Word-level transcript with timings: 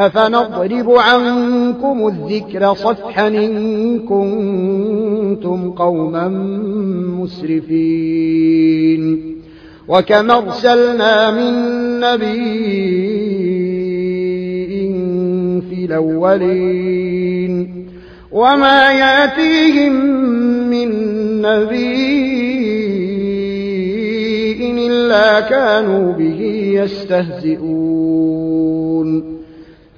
أفنضرب 0.00 0.90
عنكم 0.90 2.08
الذكر 2.08 2.74
صفحا 2.74 3.28
إن 3.28 3.98
كنتم 3.98 5.70
قوما 5.70 6.28
مسرفين 7.20 9.20
وكم 9.88 10.30
أرسلنا 10.30 11.30
من 11.30 11.52
نبي 12.00 12.60
في 15.70 15.84
الأولين 15.84 17.86
وما 18.32 18.92
يأتيهم 18.92 19.92
من 20.70 20.88
نبي 21.42 22.30
إلا 24.86 25.40
كانوا 25.40 26.12
به 26.12 26.40
يستهزئون 26.74 28.00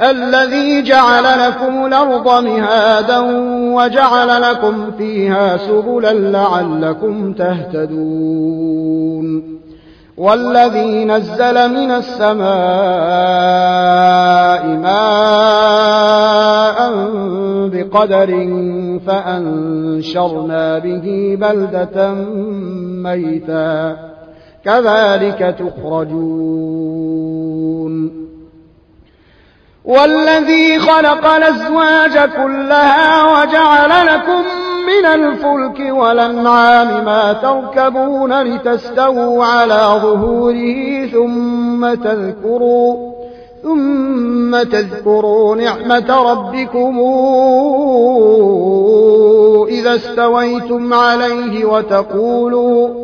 الذي 0.00 0.82
جعل 0.82 1.48
لكم 1.48 1.86
الأرض 1.86 2.44
مهادا 2.44 3.18
وجعل 3.74 4.42
لكم 4.42 4.90
فيها 4.98 5.56
سبلا 5.56 6.12
لعلكم 6.12 7.32
تهتدون. 7.32 8.84
والذي 10.16 11.04
نزل 11.04 11.70
من 11.70 11.90
السماء 11.90 12.44
ماء 14.66 15.94
بقدر 17.68 18.30
فأنشرنا 19.06 20.78
به 20.78 21.36
بلدة 21.40 22.14
ميتا. 23.02 23.96
كذلك 24.64 25.56
تخرجون. 25.58 26.64
والذي 29.84 30.78
خلق 30.78 31.26
الأزواج 31.26 32.30
كلها 32.30 33.24
وجعل 33.24 34.06
لكم 34.06 34.42
من 34.86 35.06
الفلك 35.06 35.94
والأنعام 35.94 37.04
ما 37.04 37.32
تركبون 37.32 38.42
لتستووا 38.42 39.44
على 39.44 40.00
ظهوره 40.02 41.06
ثم 41.06 41.94
تذكروا 41.94 43.14
ثم 43.62 44.62
تذكروا 44.62 45.56
نعمة 45.56 46.32
ربكم 46.32 46.98
إذا 49.68 49.94
استويتم 49.94 50.94
عليه 50.94 51.64
وتقولوا 51.64 53.03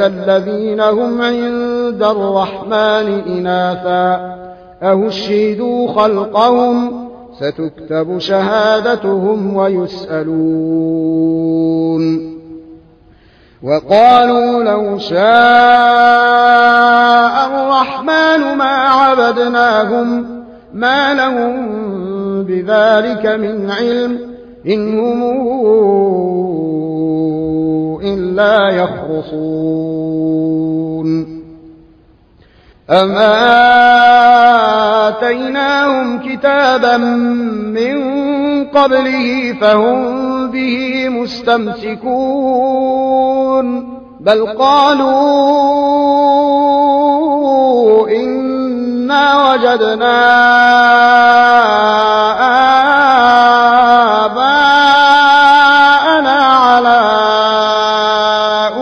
الذين 0.06 0.80
هم 0.80 1.22
عند 1.22 2.02
الرحمن 2.02 3.22
إناثا. 3.26 4.34
أهشهدوا 4.82 5.92
خلقهم؟ 5.92 7.08
ستكتب 7.40 8.18
شهادتهم 8.18 9.56
ويسألون. 9.56 10.64
وقالوا 13.62 14.62
لو 14.62 14.98
شاء 14.98 15.24
الرحمن 17.46 18.58
ما 18.58 18.88
عبدناهم 18.88 20.26
ما 20.74 21.14
لهم 21.14 21.66
بذلك 22.42 23.26
من 23.26 23.70
علم. 23.70 24.33
إن 24.66 24.98
هم 24.98 25.22
إلا 28.04 28.68
يخرصون. 28.68 29.64
أما 32.90 33.34
آتيناهم 35.08 36.18
كتابا 36.18 36.96
من 36.96 37.96
قبله 38.64 39.52
فهم 39.60 40.50
به 40.50 41.08
مستمسكون. 41.08 42.04
بل 44.20 44.46
قالوا 44.46 45.04
إنا 48.08 49.52
وجدنا 49.52 50.24
آباءنا 54.24 55.76
على 56.66 57.00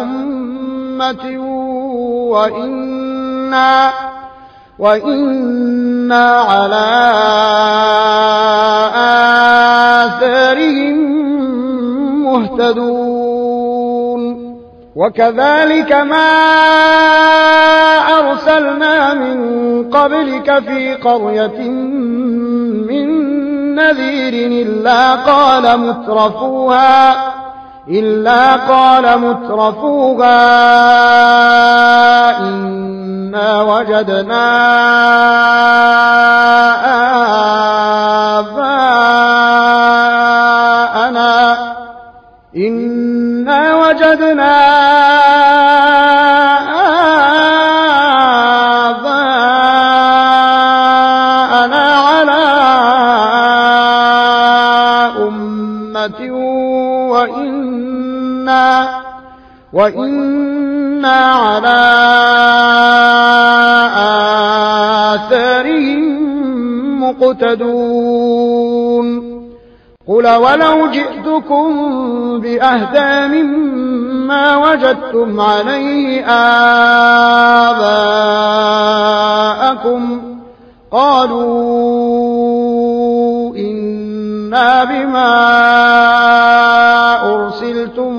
أمة 0.02 1.24
وإنا 2.30 3.92
وإنا 4.78 6.30
على 6.40 6.88
آثارهم 10.06 10.96
مهتدون. 12.24 13.42
وكذلك 14.96 15.92
ما 15.92 16.32
أرسلنا 18.18 19.14
من 19.14 19.36
قبلك 19.90 20.58
في 20.58 20.94
قرية 20.94 21.60
نذير 23.74 24.62
إلا 24.66 25.14
قال 25.14 25.78
مترفوها 25.80 27.32
إلا 27.88 28.56
قال 28.56 29.18
مترفوها 29.18 30.38
إنا 32.38 33.62
وجدنا 33.62 34.42
مقتدون 67.32 69.06
قل 70.08 70.26
ولو 70.36 70.86
جئتكم 70.86 71.72
بأهدى 72.40 73.28
مما 73.34 74.56
وجدتم 74.56 75.40
عليه 75.40 76.24
آباءكم. 77.70 78.02
قالوا 80.92 81.52
إنا 83.56 84.84
بما 84.84 85.32
أرسلتم 87.34 88.12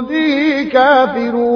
به 0.00 0.68
كافرون. 0.72 1.55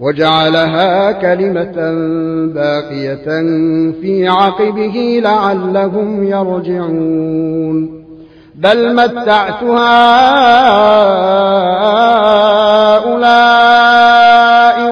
وجعلها 0.00 1.12
كلمة 1.12 1.74
باقية 2.54 3.26
في 4.00 4.28
عقبه 4.28 5.20
لعلهم 5.22 6.24
يرجعون. 6.24 7.98
بل 8.54 8.94
متعت 8.94 9.62
هؤلاء 9.62 9.88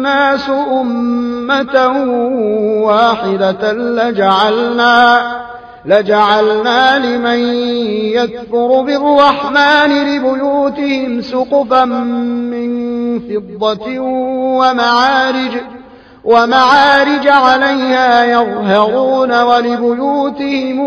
الناس 0.00 0.50
أمة 0.80 1.88
واحدة 2.84 3.72
لجعلنا 3.72 5.20
لجعلنا 5.84 6.98
لمن 6.98 7.38
يكفر 8.14 8.82
بالرحمن 8.82 9.90
لبيوتهم 9.90 11.20
سقفا 11.20 11.84
من 11.84 12.70
فضة 13.20 13.98
ومعارج 14.58 15.52
ومعارج 16.24 17.28
عليها 17.28 18.24
يظهرون 18.24 19.42
ولبيوتهم 19.42 20.80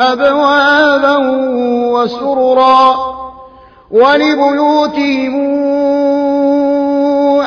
أبوابا 0.00 1.16
وسررا 1.92 2.96
ولبيوتهم 3.90 5.34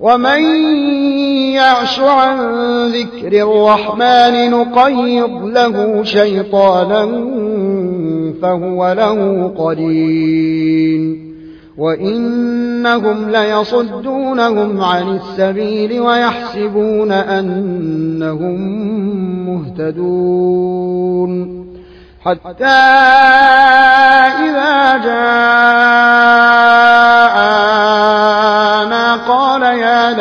ومن 0.00 0.40
يعش 1.54 2.00
عن 2.00 2.36
ذكر 2.86 3.32
الرحمن 3.32 4.50
نقيض 4.50 5.44
له 5.44 6.02
شيطانا 6.02 7.06
فهو 8.42 8.92
له 8.92 9.52
قرين. 9.58 11.26
وإنهم 11.78 13.30
ليصدونهم 13.30 14.80
عن 14.80 15.16
السبيل 15.16 16.00
ويحسبون 16.00 17.12
أنهم 17.12 18.60
مهتدون. 19.48 21.32
حتى 22.24 22.64
إذا 24.44 24.96
جاءنا 24.96 26.16
قال 27.36 27.75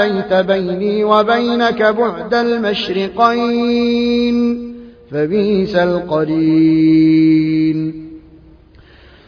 ليت 0.06 0.34
بيني 0.34 1.04
وبينك 1.04 1.82
بعد 1.82 2.34
المشرقين 2.34 3.96
فبئس 5.12 5.76
القرين. 5.76 7.26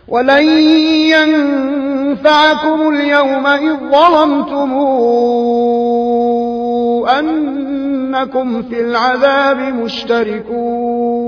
ولن 0.07 0.47
ينفعكم 1.13 2.95
اليوم 2.95 3.47
إذ 3.47 3.75
ظلمتم 3.91 4.73
أنكم 7.19 8.63
في 8.63 8.81
العذاب 8.81 9.57
مشتركون. 9.83 11.27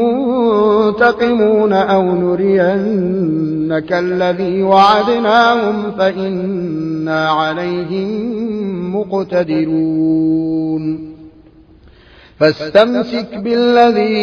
ينتقمون 0.00 1.72
أو 1.72 2.02
نرينك 2.02 3.92
الذي 3.92 4.62
وعدناهم 4.62 5.90
فإنا 5.98 7.28
عليهم 7.28 8.96
مقتدرون. 8.96 10.34
فاستمسك 12.38 13.34
بالذي 13.34 14.14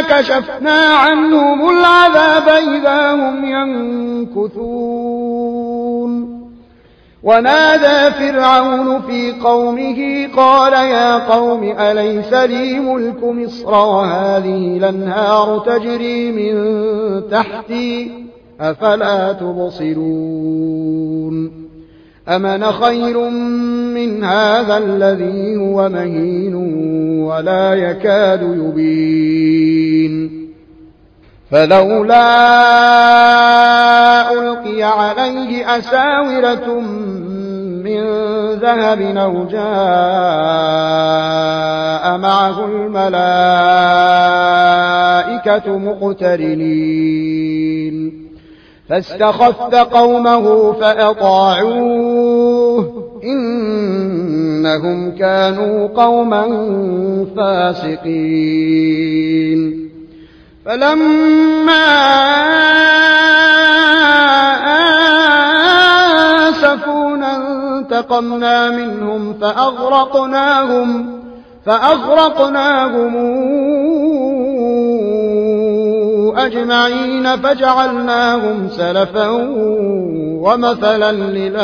كشفنا 0.00 0.84
عنهم 0.94 1.70
العذاب 1.70 2.48
إذا 2.48 3.12
هم 3.12 3.44
ينكثون. 3.44 5.32
ونادى 7.22 8.14
فرعون 8.14 9.02
في 9.02 9.32
قومه 9.32 10.28
قال 10.36 10.72
يا 10.72 11.18
قوم 11.18 11.74
أليس 11.78 12.32
لي 12.32 12.80
ملك 12.80 13.24
مصر 13.24 13.70
وهذه 13.70 14.76
الأنهار 14.76 15.58
تجري 15.58 16.32
من 16.32 16.52
تحتي 17.30 18.10
أفلا 18.60 19.32
تبصرون؟ 19.32 20.82
أمن 22.28 22.64
خير 22.64 23.30
من 23.94 24.24
هذا 24.24 24.78
الذي 24.78 25.56
هو 25.56 25.88
مهين 25.88 26.54
ولا 27.24 27.74
يكاد 27.74 28.42
يبين؟ 28.42 29.61
فلولا 31.50 32.32
ألقي 34.32 34.82
عليه 34.82 35.78
أساورة 35.78 36.80
من 37.84 38.02
ذهب 38.52 39.00
أو 39.00 39.44
جاء 39.44 39.62
معه 42.18 42.64
الملائكة 42.64 42.98
مقترنين. 45.78 47.52
فاستخف 48.88 49.74
قومه 49.74 50.72
فأطاعوه. 50.72 52.32
إنهم 53.24 55.16
كانوا 55.16 55.88
قوما 55.88 56.44
فاسقين. 57.36 59.81
فلما 60.64 61.86
آسفونا 66.48 67.36
انتقمنا 67.36 68.70
منهم 68.70 69.34
فأغرقناهم 69.40 71.20
فأغرقناهم 71.66 73.16
أجمعين 76.36 77.36
فجعلناهم 77.36 78.68
سلفا 78.68 79.28
ومثلا 80.42 81.12
للآخرين. 81.12 81.62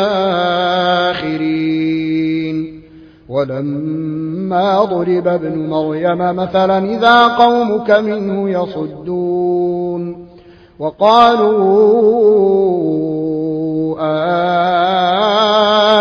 ولما 3.38 4.84
ضرب 4.84 5.28
ابن 5.28 5.68
مريم 5.68 6.18
مثلا 6.18 6.78
إذا 6.78 7.26
قومك 7.26 7.90
منه 7.90 8.50
يصدون 8.50 10.28
وقالوا 10.78 11.58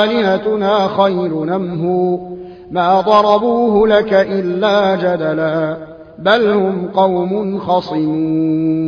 آلهتنا 0.03 0.87
خير 0.87 1.43
نمه 1.45 2.19
ما 2.71 3.01
ضربوه 3.01 3.87
لك 3.87 4.13
إلا 4.13 4.95
جدلا 4.95 5.77
بل 6.19 6.51
هم 6.51 6.87
قوم 6.93 7.59
خصمون 7.59 8.87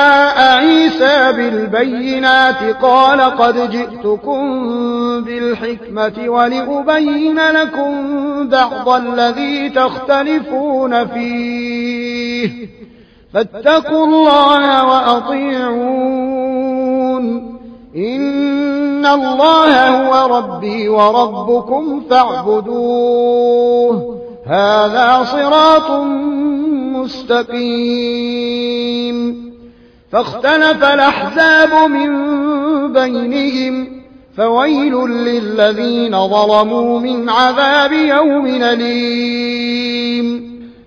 عيسى 0.61 1.31
بالبينات؟ 1.31 2.75
قال 2.81 3.21
قد 3.21 3.71
جئتكم 3.71 4.41
بالحكمة 5.23 6.13
ولأبين 6.27 7.39
لكم 7.39 7.93
بعض 8.49 8.89
الذي 8.89 9.69
تختلفون 9.69 11.07
فيه. 11.07 12.51
فاتقوا 13.33 14.05
الله 14.05 14.87
وأطيعون. 14.87 16.41
إن 17.95 19.05
الله 19.05 19.89
هو 19.89 20.37
ربي 20.37 20.89
وربكم 20.89 22.01
فاعبدوه. 22.09 24.17
هذا 24.45 25.23
صراط 25.23 25.91
مستقيم. 26.95 28.80
فاختلف 30.11 30.83
الأحزاب 30.83 31.89
من 31.91 32.11
بينهم 32.93 33.87
فويل 34.37 34.95
للذين 35.07 36.27
ظلموا 36.27 36.99
من 36.99 37.29
عذاب 37.29 37.91
يوم 37.93 38.45
أليم. 38.45 40.01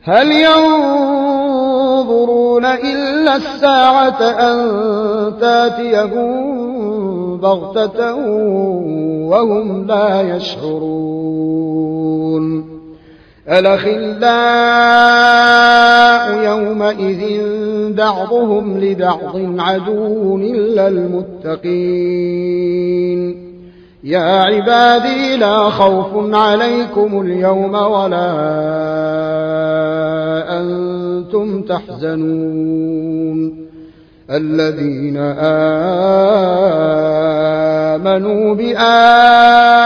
هل 0.02 0.32
ينظرون 0.32 1.84
إلا 2.64 3.36
الساعة 3.36 4.22
أن 4.22 4.58
تأتيهم 5.40 6.54
بغتة 7.36 8.14
وهم 9.28 9.86
لا 9.86 10.36
يشعرون؟ 10.36 11.54
الأخلاء 13.48 14.24
يومئذ 16.44 17.42
بعضهم 17.94 18.78
لبعض 18.78 19.36
عدو 19.58 20.36
إلا 20.36 20.88
المتقين. 20.88 22.64
يا 24.04 24.42
عبادي 24.42 25.36
لا 25.36 25.70
خوف 25.70 26.34
عليكم 26.34 27.20
اليوم 27.20 27.74
ولا 27.74 28.34
أنتم 30.60 31.62
تحزنون. 31.62 33.64
الذين 34.30 35.16
آمنوا 35.16 35.44
بآياتنا 38.54 39.82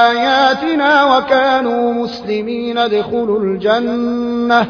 وكانوا 1.17 1.93
مسلمين 1.93 2.79
ادخلوا 2.79 3.41
الجنة. 3.41 4.67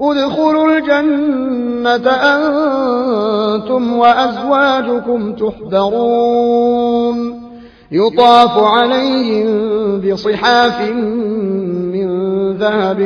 ادخلوا 0.00 0.78
الجنة 0.78 2.10
أنتم 2.10 3.92
وأزواجكم 3.92 5.32
تحبرون 5.32 7.40
يطاف 7.92 8.58
عليهم 8.58 10.00
بصحاف 10.00 10.80
من 10.90 12.10
ذهب 12.56 13.00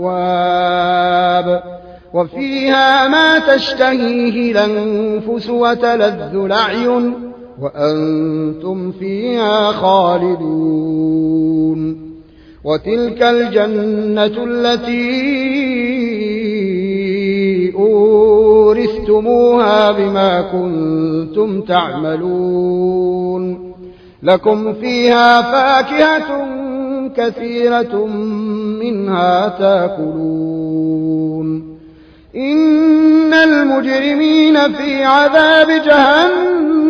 وأكواب. 0.00 1.62
وفيها 2.14 3.08
ما 3.08 3.38
تشتهيه 3.38 4.52
الأنفس 4.52 5.50
وتلذ 5.50 6.34
الأعين. 6.34 7.27
وأنتم 7.62 8.92
فيها 8.92 9.72
خالدون 9.72 11.28
وتلك 12.64 13.22
الجنة 13.22 14.44
التي 14.44 15.38
أورثتموها 18.68 19.92
بما 19.92 20.40
كنتم 20.42 21.60
تعملون 21.60 22.88
لكم 24.22 24.74
فيها 24.74 25.42
فاكهة 25.42 26.48
كثيرة 27.16 28.06
منها 28.80 29.48
تأكلون 29.48 30.98
إن 32.36 33.34
المجرمين 33.34 34.72
في 34.72 35.04
عذاب 35.04 35.68
جهنم 35.68 36.47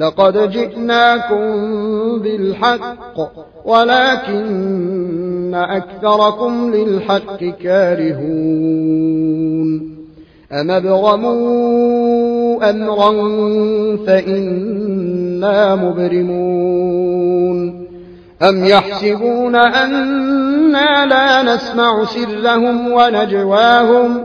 لقد 0.00 0.50
جئناكم 0.50 1.42
بالحق 2.22 3.16
ولكن 3.64 5.54
أكثركم 5.54 6.74
للحق 6.74 7.44
كارهون. 7.44 9.00
أم 10.52 10.70
ابرموا 10.70 12.70
أمرا 12.70 13.10
فإنا 14.06 15.76
مبرمون. 15.76 17.86
أم 18.42 18.64
يحسبون 18.64 19.56
أنا 19.56 21.06
لا 21.06 21.54
نسمع 21.54 22.04
سرهم 22.04 22.92
ونجواهم 22.92 24.24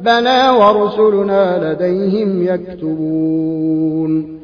بلى 0.00 0.48
ورسلنا 0.48 1.72
لديهم 1.72 2.42
يكتبون. 2.42 4.43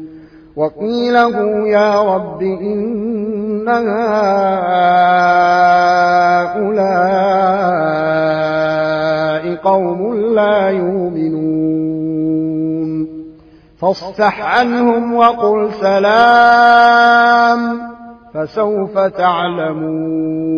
وقيله 0.55 1.67
يا 1.67 2.15
رب 2.15 2.41
إن 2.41 3.69
هؤلاء 3.69 3.91
قوم 9.55 10.15
لا 10.15 10.69
يؤمنون. 10.69 11.61
فاصفح 13.77 14.59
عنهم 14.59 15.15
وقل 15.15 15.71
سلام 15.81 17.59
فسوف 18.33 18.97
تعلمون. 18.97 20.51